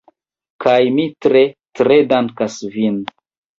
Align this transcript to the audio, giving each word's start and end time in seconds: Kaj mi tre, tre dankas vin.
Kaj 0.65 0.77
mi 0.95 1.05
tre, 1.27 1.45
tre 1.81 2.01
dankas 2.17 2.59
vin. 2.75 3.01